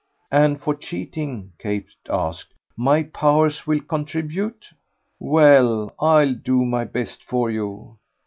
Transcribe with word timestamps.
"And 0.31 0.59
for 0.59 0.73
cheating," 0.73 1.53
Kate 1.59 1.85
asked, 2.09 2.55
"my 2.75 3.03
powers 3.03 3.67
will 3.67 3.81
contribute? 3.81 4.65
Well, 5.19 5.93
I'll 5.99 6.33
do 6.33 6.65
my 6.65 6.85
best 6.85 7.23
for 7.23 7.51
you." 7.51 7.99